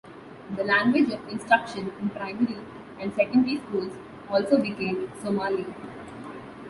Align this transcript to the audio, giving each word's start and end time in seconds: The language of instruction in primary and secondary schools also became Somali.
The 0.55 0.63
language 0.63 1.11
of 1.13 1.27
instruction 1.29 1.91
in 2.01 2.09
primary 2.09 2.57
and 2.99 3.13
secondary 3.13 3.57
schools 3.57 3.93
also 4.31 4.59
became 4.59 5.11
Somali. 5.21 5.67